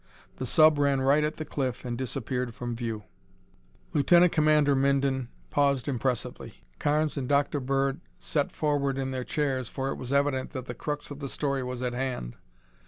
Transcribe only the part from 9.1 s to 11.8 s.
their chairs, for it was evident that the crux of the story